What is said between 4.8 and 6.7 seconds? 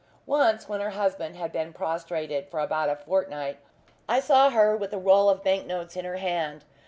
a roll of bank notes in her hand.